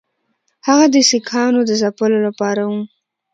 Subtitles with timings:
[0.67, 2.81] هغه د سیکهانو د ځپلو لپاره وو.